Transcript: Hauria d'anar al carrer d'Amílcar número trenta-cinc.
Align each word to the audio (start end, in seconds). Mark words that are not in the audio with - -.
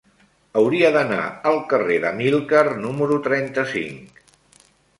Hauria 0.61 0.89
d'anar 0.95 1.19
al 1.49 1.59
carrer 1.75 1.99
d'Amílcar 2.07 2.65
número 2.89 3.21
trenta-cinc. 3.31 4.21